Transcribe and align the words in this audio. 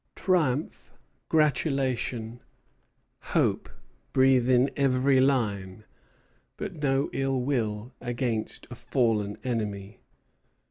Triumph, 0.15 0.89
gratulation, 1.29 2.39
hope, 3.37 3.69
breathe 4.13 4.49
in 4.49 4.71
every 4.75 5.19
line, 5.19 5.83
but 6.57 6.81
no 6.81 7.11
ill 7.13 7.39
will 7.39 7.93
against 8.01 8.65
a 8.71 8.75
fallen 8.75 9.37
enemy. 9.43 9.99